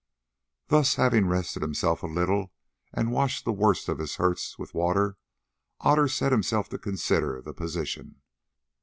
[0.69, 2.51] Then, having rested himself a little,
[2.91, 5.17] and washed the worst of his hurts with water,
[5.81, 8.15] Otter set himself to consider the position.